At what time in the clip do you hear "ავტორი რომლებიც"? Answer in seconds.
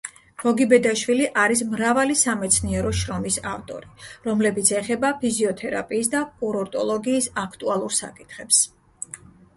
3.51-4.71